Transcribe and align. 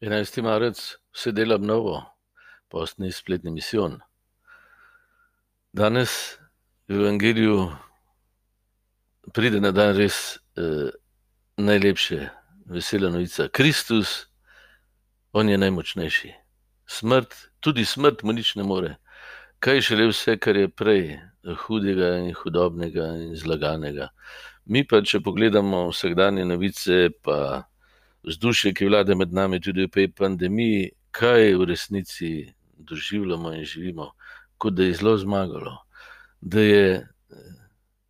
11. 0.00 0.42
marec, 0.42 0.78
vse 1.10 1.32
delam 1.32 1.64
novo, 1.66 2.04
postni 2.70 3.10
spletni 3.12 3.50
misijon. 3.50 3.96
Danes 5.72 6.38
v 6.88 6.94
Evangeliju 6.94 7.72
pride 9.34 9.58
na 9.60 9.72
dan 9.74 9.96
res 9.96 10.38
eh, 10.54 10.90
najlepše, 11.58 12.28
vesela 12.70 13.10
novica. 13.10 13.48
Kristus, 13.48 14.28
on 15.32 15.50
je 15.50 15.58
najmočnejši. 15.58 16.30
Smrt, 16.86 17.34
tudi 17.60 17.84
smrt 17.84 18.22
mu 18.22 18.32
nič 18.32 18.54
ne 18.54 18.62
more. 18.62 18.92
Kaj 19.58 19.82
šele 19.82 20.06
vse, 20.12 20.36
kar 20.38 20.56
je 20.56 20.68
prej 20.70 21.18
hudega 21.66 22.12
in 22.22 22.30
hudobnega 22.38 23.08
in 23.18 23.34
zlaganega. 23.34 24.12
Mi 24.70 24.86
pa, 24.86 25.02
če 25.02 25.18
pogledamo 25.26 25.88
vsakdanje 25.90 26.46
novice, 26.46 27.10
pa 27.22 27.66
vzdušje, 28.22 28.74
ki 28.74 28.86
vlada 28.86 29.14
med 29.14 29.32
nami, 29.32 29.60
tudi 29.60 29.86
v 29.86 29.90
tej 29.90 30.08
pandemiji, 30.12 30.90
kaj 31.10 31.54
v 31.54 31.64
resnici 31.64 32.30
doživljamo 32.78 33.52
in 33.54 33.64
živimo, 33.64 34.12
kot 34.58 34.74
da 34.74 34.84
je 34.84 34.94
zelo 34.94 35.16
zmagalo, 35.18 35.76
da 36.40 36.60
je 36.60 36.94
eh, 36.94 37.04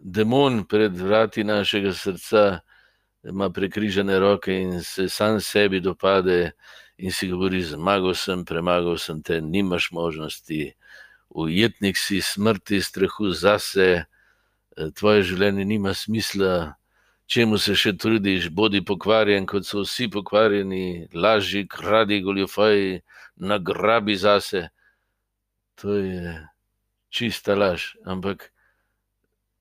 demon 0.00 0.64
pred 0.64 0.96
vrati 0.96 1.44
našega 1.44 1.92
srca, 1.92 2.60
ima 3.24 3.50
prekrižene 3.50 4.18
roke 4.18 4.54
in 4.54 4.82
se 4.82 5.08
sam 5.08 5.40
sebi 5.40 5.80
dopade 5.80 6.52
in 6.96 7.12
si 7.12 7.28
govori: 7.28 7.62
Zmagal 7.62 8.14
sem, 8.14 8.44
premagal 8.44 8.98
sem 8.98 9.22
te, 9.22 9.40
nimaš 9.40 9.90
možnosti, 9.92 10.72
ujetnik 11.28 11.98
si 11.98 12.20
smrti, 12.20 12.80
strahu 12.80 13.30
zase, 13.30 14.04
eh, 14.76 14.90
tvoje 14.94 15.22
življenje 15.22 15.64
nima 15.64 15.94
smisla 15.94 16.79
čemu 17.30 17.58
se 17.62 17.76
še 17.78 17.94
trudiš, 17.94 18.48
bodi 18.50 18.80
pokvarjen, 18.82 19.46
kot 19.46 19.66
so 19.66 19.84
vsi 19.84 20.08
pokvarjeni, 20.10 21.08
laži, 21.14 21.66
kradi, 21.70 22.20
goljofaji, 22.26 23.00
nagrabi 23.36 24.16
zase. 24.18 24.68
To 25.80 25.94
je 25.94 26.34
čista 27.14 27.54
laž. 27.54 27.94
Ampak 28.04 28.50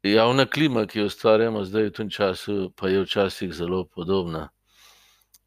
javna 0.03 0.47
klima, 0.49 0.87
ki 0.89 1.03
jo 1.03 1.09
ustvarjamo 1.11 1.61
zdaj 1.65 1.91
v 1.91 1.95
tem 1.99 2.09
času, 2.09 2.73
pa 2.75 2.89
je 2.89 3.05
včasih 3.05 3.53
zelo 3.53 3.85
podobna. 3.85 4.49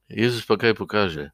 Jezus 0.09 0.47
pa 0.47 0.57
kaj 0.61 0.79
pokaže? 0.79 1.31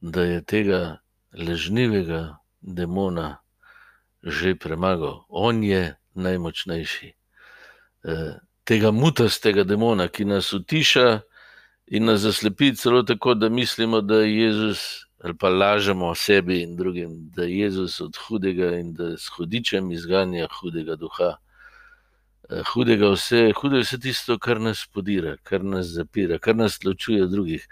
Da 0.00 0.24
je 0.24 0.40
tega 0.42 1.02
ležnivega 1.32 2.38
demona 2.60 3.42
že 4.26 4.56
premagal. 4.58 5.22
On 5.28 5.62
je 5.62 5.94
najmočnejši. 6.18 7.14
Eh, 8.04 8.34
tega 8.66 8.90
mutastega 8.90 9.64
demona, 9.64 10.08
ki 10.08 10.24
nas 10.26 10.52
utiša 10.52 11.20
in 11.86 12.08
nas 12.10 12.20
zaslepi, 12.26 12.72
celo 12.74 13.02
tako, 13.06 13.34
da 13.34 13.48
mislimo, 13.48 14.00
da 14.00 14.20
je 14.24 14.38
Jezus, 14.38 14.80
ali 15.24 15.34
pa 15.38 15.48
lažemo 15.48 16.14
sebi 16.14 16.62
in 16.62 16.76
drugim, 16.76 17.30
da 17.36 17.44
je 17.44 17.58
Jezus 17.58 18.00
od 18.00 18.16
hudega 18.26 18.74
in 18.76 18.92
da 18.94 19.16
s 19.16 19.30
hudičem 19.36 19.90
izganja 19.92 20.48
hudega 20.60 20.96
duha. 20.96 21.36
Eh, 22.50 22.62
hudega 22.72 23.10
vse, 23.14 23.52
hude 23.56 23.80
vse 23.82 23.98
tisto, 24.02 24.38
kar 24.38 24.60
nas 24.60 24.86
podira, 24.86 25.36
kar 25.42 25.64
nas 25.64 25.86
zapira, 25.94 26.38
kar 26.38 26.56
nas 26.56 26.78
ločuje 26.84 27.22
od 27.22 27.30
drugih, 27.30 27.68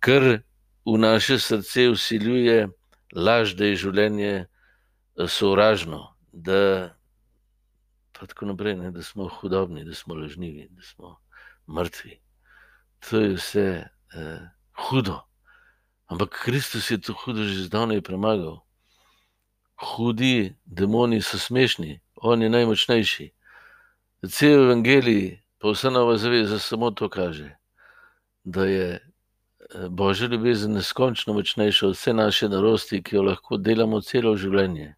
kar 0.00 0.22
v 0.86 0.98
naše 0.98 1.38
srce 1.38 1.88
usiljuje 1.88 2.68
laž, 3.12 3.56
da 3.56 3.72
je 3.72 3.76
življenje 3.76 4.32
eh, 4.36 4.48
sovražno, 5.28 6.12
da 6.32 6.95
pa 8.18 8.26
tako 8.26 8.46
naprej, 8.46 8.76
ne, 8.76 8.90
da 8.90 9.02
smo 9.02 9.28
hudobni, 9.28 9.84
da 9.84 9.94
smo 9.94 10.14
lažnivi, 10.14 10.68
da 10.70 10.82
smo 10.82 11.16
mrtvi. 11.68 12.20
To 13.10 13.20
je 13.20 13.34
vse 13.34 13.88
eh, 14.14 14.48
hudo. 14.76 15.20
Ampak 16.06 16.40
Kristus 16.44 16.90
je 16.90 17.00
to 17.00 17.12
hudo 17.12 17.42
že 17.42 17.64
zdavnaj 17.64 18.00
premagal. 18.00 18.60
Hudi 19.76 20.54
demoni 20.64 21.20
so 21.22 21.38
smešni, 21.38 22.00
on 22.16 22.42
je 22.42 22.48
najmočnejši. 22.48 23.30
Cel 24.30 24.64
evangelij, 24.64 25.42
pa 25.58 25.70
vsa 25.70 25.90
nova 25.90 26.16
zaveza, 26.16 26.58
samo 26.58 26.90
to 26.90 27.08
kaže, 27.08 27.56
da 28.44 28.64
je 28.64 28.88
eh, 28.94 29.88
Božja 29.88 30.28
ljubezen 30.28 30.72
neskončno 30.72 31.34
močnejša 31.34 31.86
od 31.86 31.92
vse 31.92 32.12
naše 32.12 32.48
narosti, 32.48 33.02
ki 33.02 33.16
jo 33.16 33.22
lahko 33.22 33.56
delamo 33.56 34.00
celo 34.00 34.36
življenje. 34.36 34.94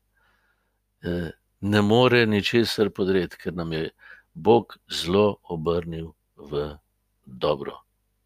Eh, 1.02 1.30
ne 1.60 1.82
more 1.82 2.26
ničesar 2.26 2.90
podreti, 2.90 3.36
ker 3.36 3.54
nam 3.54 3.72
je 3.72 3.90
Bog 4.34 4.76
zelo 4.88 5.36
obrnil 5.42 6.12
v 6.36 6.76
dobro, 7.24 7.80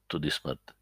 tudi 0.07 0.31
smrt. 0.31 0.75